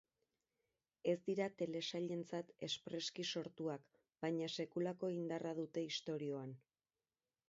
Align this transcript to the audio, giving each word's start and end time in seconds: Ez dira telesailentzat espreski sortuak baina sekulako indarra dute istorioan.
Ez 1.11 1.15
dira 1.25 1.45
telesailentzat 1.59 2.49
espreski 2.67 3.25
sortuak 3.33 3.85
baina 4.25 4.47
sekulako 4.55 5.11
indarra 5.19 5.53
dute 5.61 5.85
istorioan. 5.91 6.57